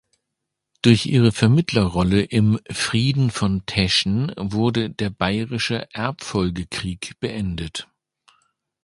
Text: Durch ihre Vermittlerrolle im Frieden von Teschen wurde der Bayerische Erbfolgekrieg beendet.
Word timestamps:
Durch 0.81 1.05
ihre 1.05 1.31
Vermittlerrolle 1.31 2.23
im 2.23 2.59
Frieden 2.71 3.29
von 3.29 3.67
Teschen 3.67 4.31
wurde 4.35 4.89
der 4.89 5.11
Bayerische 5.11 5.87
Erbfolgekrieg 5.93 7.19
beendet. 7.19 7.87